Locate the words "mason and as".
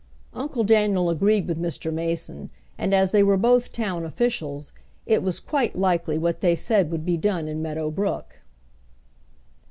1.93-3.11